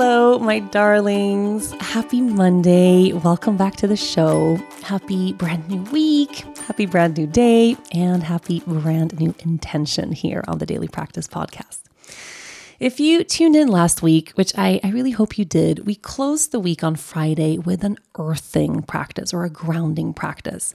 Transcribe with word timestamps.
Hello, 0.00 0.38
my 0.38 0.60
darlings. 0.60 1.72
Happy 1.80 2.20
Monday. 2.20 3.12
Welcome 3.12 3.56
back 3.56 3.74
to 3.78 3.88
the 3.88 3.96
show. 3.96 4.54
Happy 4.84 5.32
brand 5.32 5.68
new 5.68 5.82
week, 5.90 6.44
happy 6.58 6.86
brand 6.86 7.18
new 7.18 7.26
day, 7.26 7.76
and 7.90 8.22
happy 8.22 8.62
brand 8.64 9.18
new 9.18 9.34
intention 9.40 10.12
here 10.12 10.44
on 10.46 10.58
the 10.58 10.66
Daily 10.66 10.86
Practice 10.86 11.26
Podcast. 11.26 11.80
If 12.78 13.00
you 13.00 13.24
tuned 13.24 13.56
in 13.56 13.66
last 13.66 14.00
week, 14.00 14.30
which 14.36 14.52
I, 14.56 14.78
I 14.84 14.90
really 14.92 15.10
hope 15.10 15.36
you 15.36 15.44
did, 15.44 15.84
we 15.84 15.96
closed 15.96 16.52
the 16.52 16.60
week 16.60 16.84
on 16.84 16.94
Friday 16.94 17.58
with 17.58 17.82
an 17.82 17.98
earthing 18.16 18.82
practice 18.82 19.34
or 19.34 19.42
a 19.42 19.50
grounding 19.50 20.14
practice. 20.14 20.74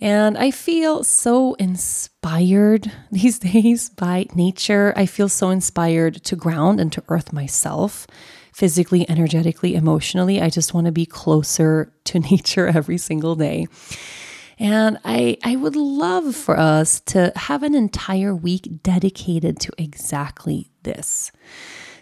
And 0.00 0.38
I 0.38 0.50
feel 0.50 1.02
so 1.02 1.54
inspired 1.54 2.90
these 3.10 3.38
days 3.38 3.90
by 3.90 4.26
nature. 4.34 4.92
I 4.96 5.06
feel 5.06 5.28
so 5.28 5.50
inspired 5.50 6.22
to 6.24 6.36
ground 6.36 6.80
and 6.80 6.92
to 6.92 7.02
earth 7.08 7.32
myself 7.32 8.06
physically, 8.52 9.08
energetically, 9.08 9.74
emotionally. 9.74 10.40
I 10.40 10.50
just 10.50 10.74
want 10.74 10.86
to 10.86 10.92
be 10.92 11.06
closer 11.06 11.92
to 12.04 12.18
nature 12.18 12.66
every 12.66 12.98
single 12.98 13.34
day. 13.34 13.66
And 14.60 14.98
I, 15.04 15.36
I 15.44 15.54
would 15.54 15.76
love 15.76 16.34
for 16.34 16.58
us 16.58 16.98
to 17.06 17.32
have 17.36 17.62
an 17.62 17.76
entire 17.76 18.34
week 18.34 18.82
dedicated 18.82 19.60
to 19.60 19.72
exactly 19.78 20.72
this. 20.82 21.30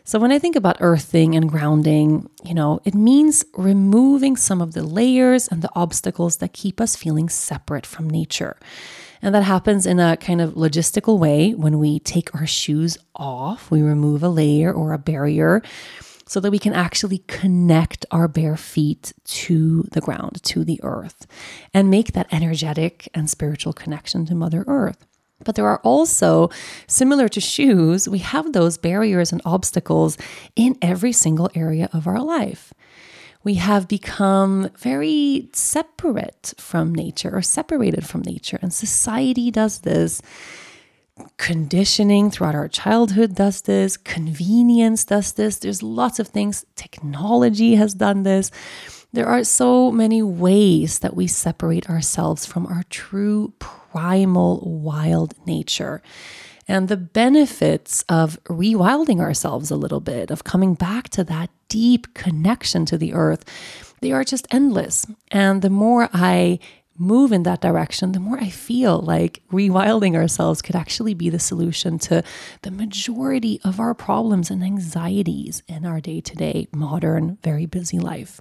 So, 0.09 0.21
when 0.21 0.31
I 0.31 0.39
think 0.39 0.55
about 0.55 0.77
earthing 0.79 1.35
and 1.35 1.49
grounding, 1.49 2.31
you 2.45 2.55
know, 2.55 2.79
it 2.85 2.95
means 2.95 3.45
removing 3.55 4.37
some 4.37 4.63
of 4.63 4.73
the 4.73 4.85
layers 4.85 5.49
and 5.49 5.63
the 5.63 5.71
obstacles 5.75 6.37
that 6.37 6.53
keep 6.53 6.81
us 6.81 6.95
feeling 6.95 7.29
separate 7.29 7.85
from 7.85 8.09
nature. 8.09 8.57
And 9.21 9.35
that 9.35 9.43
happens 9.43 9.85
in 9.85 9.99
a 9.99 10.17
kind 10.17 10.41
of 10.41 10.55
logistical 10.55 11.19
way 11.19 11.55
when 11.55 11.81
we 11.81 11.99
take 11.99 12.33
our 12.37 12.47
shoes 12.47 12.97
off, 13.17 13.69
we 13.69 13.83
remove 13.83 14.23
a 14.23 14.29
layer 14.29 14.73
or 14.73 14.93
a 14.93 14.99
barrier 14.99 15.61
so 16.25 16.39
that 16.39 16.53
we 16.53 16.61
can 16.61 16.73
actually 16.73 17.25
connect 17.27 18.07
our 18.13 18.29
bare 18.29 18.57
feet 18.57 19.13
to 19.25 19.89
the 19.91 20.01
ground, 20.01 20.41
to 20.45 20.63
the 20.65 20.79
earth, 20.85 21.27
and 21.75 21.91
make 21.91 22.13
that 22.13 22.29
energetic 22.31 23.09
and 23.13 23.29
spiritual 23.29 23.73
connection 23.73 24.25
to 24.27 24.37
Mother 24.37 24.63
Earth. 24.69 25.05
But 25.45 25.55
there 25.55 25.67
are 25.67 25.81
also, 25.85 26.51
similar 26.87 27.29
to 27.29 27.41
shoes, 27.41 28.09
we 28.09 28.19
have 28.19 28.53
those 28.53 28.79
barriers 28.79 29.33
and 29.33 29.43
obstacles 29.45 30.17
in 30.55 30.77
every 30.81 31.13
single 31.13 31.51
area 31.55 31.89
of 31.93 32.07
our 32.07 32.21
life. 32.21 32.73
We 33.45 33.55
have 33.55 33.87
become 33.87 34.71
very 34.79 35.49
separate 35.53 36.55
from 36.59 36.95
nature 36.95 37.37
or 37.37 37.43
separated 37.43 38.07
from 38.07 38.23
nature, 38.23 38.59
and 38.61 38.73
society 38.73 39.51
does 39.51 39.81
this 39.81 40.21
conditioning 41.39 42.31
throughout 42.31 42.55
our 42.55 42.69
childhood 42.69 43.35
does 43.35 43.63
this, 43.63 43.97
convenience 43.97 45.05
does 45.05 45.33
this. 45.33 45.59
There's 45.59 45.83
lots 45.83 46.19
of 46.19 46.29
things. 46.29 46.65
Technology 46.75 47.75
has 47.77 47.95
done 47.95 48.23
this. 48.23 48.51
There 49.13 49.27
are 49.27 49.45
so 49.45 49.91
many 49.91 50.23
ways 50.23 50.99
that 50.99 51.17
we 51.17 51.27
separate 51.27 51.89
ourselves 51.89 52.45
from 52.45 52.67
our 52.67 52.83
true 52.91 53.55
primal 53.97 54.61
wild 54.61 55.35
nature. 55.47 56.03
And 56.69 56.89
the 56.89 56.99
benefits 56.99 58.05
of 58.09 58.39
rewilding 58.45 59.21
ourselves 59.21 59.71
a 59.71 59.77
little 59.77 60.01
bit, 60.01 60.31
of 60.31 60.45
coming 60.45 60.75
back 60.75 61.09
to 61.11 61.25
that 61.25 61.49
deep 61.69 62.13
connection 62.13 62.85
to 62.87 62.99
the 62.99 63.15
earth, 63.15 63.45
they 64.03 64.13
are 64.13 64.25
just 64.25 64.47
endless. 64.51 65.07
And 65.31 65.63
the 65.63 65.71
more 65.71 66.11
I 66.13 66.59
move 66.99 67.33
in 67.33 67.45
that 67.45 67.63
direction, 67.63 68.13
the 68.13 68.21
more 68.21 68.39
I 68.39 68.51
feel 68.51 69.01
like 69.01 69.43
rewilding 69.51 70.15
ourselves 70.15 70.61
could 70.61 70.77
actually 70.77 71.15
be 71.15 71.31
the 71.31 71.39
solution 71.39 71.99
to 72.01 72.23
the 72.63 72.71
majority 72.71 73.61
of 73.65 73.81
our 73.81 73.95
problems 73.95 74.51
and 74.51 74.63
anxieties 74.63 75.63
in 75.69 75.87
our 75.87 76.01
day 76.01 76.21
to 76.21 76.35
day, 76.35 76.69
modern, 76.73 77.39
very 77.43 77.65
busy 77.65 77.99
life. 77.99 78.41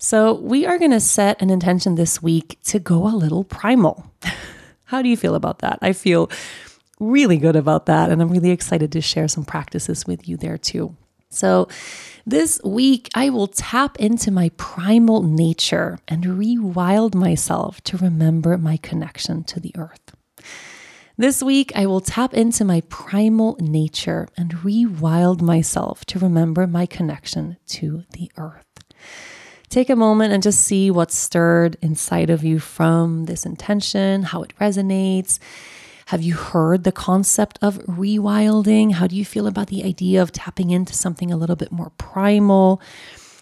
So, 0.00 0.34
we 0.34 0.64
are 0.64 0.78
going 0.78 0.92
to 0.92 1.00
set 1.00 1.42
an 1.42 1.50
intention 1.50 1.96
this 1.96 2.22
week 2.22 2.58
to 2.66 2.78
go 2.78 3.08
a 3.08 3.16
little 3.16 3.42
primal. 3.42 4.08
How 4.84 5.02
do 5.02 5.08
you 5.08 5.16
feel 5.16 5.34
about 5.34 5.58
that? 5.58 5.80
I 5.82 5.92
feel 5.92 6.30
really 7.00 7.36
good 7.36 7.56
about 7.56 7.86
that. 7.86 8.10
And 8.10 8.22
I'm 8.22 8.30
really 8.30 8.52
excited 8.52 8.92
to 8.92 9.00
share 9.00 9.26
some 9.26 9.44
practices 9.44 10.06
with 10.06 10.28
you 10.28 10.36
there 10.36 10.56
too. 10.56 10.94
So, 11.30 11.66
this 12.24 12.60
week, 12.62 13.08
I 13.16 13.30
will 13.30 13.48
tap 13.48 13.98
into 13.98 14.30
my 14.30 14.50
primal 14.56 15.24
nature 15.24 15.98
and 16.06 16.22
rewild 16.24 17.16
myself 17.16 17.80
to 17.82 17.96
remember 17.96 18.56
my 18.56 18.76
connection 18.76 19.42
to 19.44 19.58
the 19.58 19.72
earth. 19.76 20.12
This 21.16 21.42
week, 21.42 21.72
I 21.74 21.86
will 21.86 22.00
tap 22.00 22.34
into 22.34 22.64
my 22.64 22.82
primal 22.82 23.56
nature 23.58 24.28
and 24.36 24.52
rewild 24.58 25.42
myself 25.42 26.04
to 26.04 26.20
remember 26.20 26.68
my 26.68 26.86
connection 26.86 27.56
to 27.66 28.04
the 28.12 28.30
earth. 28.36 28.67
Take 29.68 29.90
a 29.90 29.96
moment 29.96 30.32
and 30.32 30.42
just 30.42 30.60
see 30.60 30.90
what's 30.90 31.16
stirred 31.16 31.76
inside 31.82 32.30
of 32.30 32.42
you 32.42 32.58
from 32.58 33.26
this 33.26 33.44
intention, 33.44 34.22
how 34.22 34.42
it 34.42 34.52
resonates 34.60 35.38
have 36.08 36.22
you 36.22 36.36
heard 36.36 36.84
the 36.84 36.92
concept 36.92 37.58
of 37.60 37.76
rewilding? 37.80 38.92
How 38.94 39.06
do 39.06 39.14
you 39.14 39.26
feel 39.26 39.46
about 39.46 39.66
the 39.66 39.84
idea 39.84 40.22
of 40.22 40.32
tapping 40.32 40.70
into 40.70 40.94
something 40.94 41.30
a 41.30 41.36
little 41.36 41.54
bit 41.54 41.70
more 41.70 41.90
primal? 41.98 42.80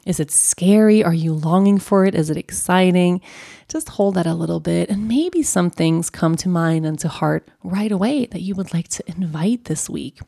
Is 0.05 0.19
it 0.19 0.33
scary? 0.33 1.05
Are 1.05 1.15
you 1.15 1.33
longing 1.33 1.79
for 1.79 2.07
it? 2.07 2.17
Is 2.17 2.29
it 2.29 2.37
exciting? 2.37 3.21
Just 3.69 3.91
hold 3.91 4.17
that 4.17 4.27
a 4.27 4.35
little 4.35 4.59
bit, 4.59 4.91
and 4.91 5.07
maybe 5.07 5.45
some 5.45 5.71
things 5.71 6.11
come 6.11 6.35
to 6.39 6.49
mind 6.49 6.85
and 6.85 6.99
to 6.99 7.07
heart 7.07 7.49
right 7.63 7.93
away 7.93 8.27
that 8.27 8.43
you 8.43 8.57
would 8.57 8.75
like 8.75 8.89
to 8.89 9.05
invite 9.07 9.67
this 9.67 9.89
week, 9.89 10.19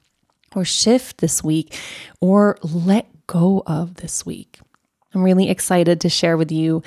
or 0.55 0.65
shift 0.65 1.19
this 1.19 1.43
week, 1.43 1.77
or 2.21 2.57
let 2.63 3.09
go 3.27 3.65
of 3.67 3.95
this 3.97 4.25
week. 4.25 4.61
I'm 5.19 5.25
really 5.25 5.51
excited 5.51 6.01
to 6.03 6.09
share 6.09 6.37
with 6.37 6.53
you 6.53 6.81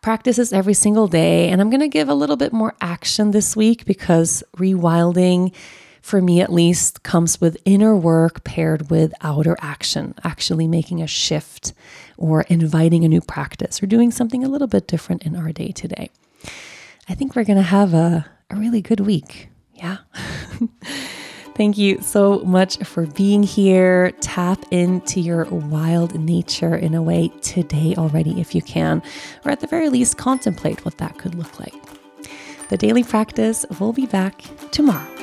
practices 0.00 0.52
every 0.52 0.74
single 0.74 1.06
day. 1.06 1.48
And 1.48 1.60
I'm 1.60 1.70
going 1.70 1.80
to 1.80 1.88
give 1.88 2.08
a 2.08 2.14
little 2.14 2.36
bit 2.36 2.52
more 2.52 2.74
action 2.80 3.30
this 3.30 3.54
week 3.54 3.84
because 3.84 4.42
rewilding, 4.56 5.54
for 6.02 6.20
me 6.20 6.40
at 6.40 6.52
least, 6.52 7.04
comes 7.04 7.40
with 7.40 7.56
inner 7.64 7.94
work 7.94 8.42
paired 8.42 8.90
with 8.90 9.14
outer 9.20 9.56
action, 9.60 10.14
actually 10.24 10.66
making 10.66 11.00
a 11.00 11.06
shift 11.06 11.72
or 12.16 12.42
inviting 12.42 13.04
a 13.04 13.08
new 13.08 13.20
practice 13.20 13.80
or 13.80 13.86
doing 13.86 14.10
something 14.10 14.42
a 14.42 14.48
little 14.48 14.66
bit 14.66 14.88
different 14.88 15.22
in 15.22 15.36
our 15.36 15.52
day 15.52 15.68
today. 15.68 16.10
I 17.08 17.14
think 17.14 17.36
we're 17.36 17.44
going 17.44 17.58
to 17.58 17.62
have 17.62 17.94
a, 17.94 18.28
a 18.50 18.56
really 18.56 18.82
good 18.82 19.00
week. 19.00 19.50
Yeah. 19.72 19.98
Thank 21.58 21.76
you 21.76 22.00
so 22.02 22.38
much 22.44 22.76
for 22.84 23.04
being 23.04 23.42
here. 23.42 24.12
Tap 24.20 24.64
into 24.70 25.18
your 25.18 25.46
wild 25.46 26.14
nature 26.14 26.76
in 26.76 26.94
a 26.94 27.02
way 27.02 27.32
today 27.42 27.96
already, 27.98 28.40
if 28.40 28.54
you 28.54 28.62
can, 28.62 29.02
or 29.44 29.50
at 29.50 29.58
the 29.58 29.66
very 29.66 29.88
least, 29.88 30.18
contemplate 30.18 30.84
what 30.84 30.98
that 30.98 31.18
could 31.18 31.34
look 31.34 31.58
like. 31.58 31.74
The 32.68 32.76
daily 32.76 33.02
practice 33.02 33.66
will 33.80 33.92
be 33.92 34.06
back 34.06 34.44
tomorrow. 34.70 35.17